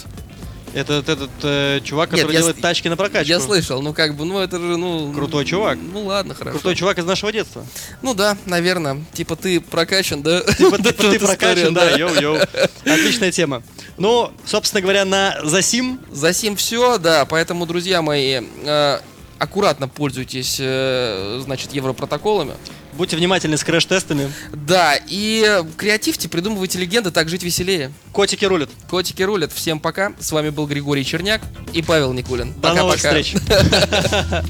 Этот, 0.74 1.10
этот 1.10 1.30
э, 1.44 1.80
чувак, 1.84 2.12
Нет, 2.12 2.22
который 2.22 2.34
я 2.34 2.40
делает 2.40 2.58
с- 2.58 2.62
тачки 2.62 2.88
на 2.88 2.96
прокачку. 2.96 3.28
Я 3.30 3.40
слышал, 3.40 3.82
ну 3.82 3.94
как 3.94 4.16
бы, 4.16 4.24
ну 4.26 4.40
это 4.40 4.58
же, 4.58 4.78
ну... 4.78 5.12
Крутой 5.14 5.46
чувак. 5.46 5.78
Ну 5.82 6.06
ладно, 6.06 6.34
хорошо. 6.34 6.58
Крутой 6.58 6.76
чувак 6.76 6.98
из 6.98 7.06
нашего 7.06 7.32
детства. 7.32 7.66
Ну 8.02 8.14
да, 8.14 8.38
наверное. 8.46 9.04
Типа 9.14 9.36
ты 9.36 9.60
прокачан, 9.60 10.22
да? 10.22 10.42
Типа, 10.42 10.76
эта 10.80 10.94
типа 10.94 11.12
ты 11.12 11.20
прокачан, 11.26 11.74
да, 11.74 11.92
йоу-йоу. 11.98 12.48
Отличная 12.86 13.32
тема. 13.32 13.64
Ну, 13.98 14.32
собственно 14.46 14.82
говоря, 14.82 15.04
на 15.06 15.38
Засим 15.44 16.00
За 16.12 16.34
сим 16.34 16.56
все, 16.56 16.98
да, 16.98 17.26
поэтому, 17.26 17.66
друзья 17.66 18.02
мои, 18.02 18.42
э, 18.64 19.00
аккуратно 19.40 19.88
пользуйтесь, 19.88 20.58
э, 20.60 21.42
значит, 21.44 21.74
европротоколами. 21.74 22.54
Будьте 22.94 23.16
внимательны 23.16 23.58
с 23.58 23.64
крэш-тестами. 23.64 24.32
Да, 24.54 24.96
и 25.08 25.64
креативьте, 25.78 26.30
придумывайте 26.30 26.80
легенды, 26.80 27.12
так 27.12 27.30
жить 27.30 27.44
веселее. 27.44 27.92
Котики 28.12 28.46
рулят. 28.46 28.70
Котики 28.90 29.22
рулят. 29.24 29.52
Всем 29.54 29.80
пока. 29.80 30.14
С 30.20 30.32
вами 30.32 30.50
был 30.50 30.68
Григорий 30.68 31.06
Черняк 31.06 31.42
и 31.74 31.82
Павел 31.82 32.14
Никулин. 32.14 32.54
До 32.60 32.74
новых 32.74 33.02
Пока-пока. 33.02 33.22
встреч. 33.24 33.42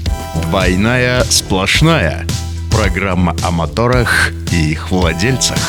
Двойная 0.48 1.24
сплошная. 1.26 2.26
Программа 2.72 3.36
о 3.44 3.52
моторах 3.52 4.32
и 4.52 4.72
их 4.72 4.92
владельцах. 4.92 5.60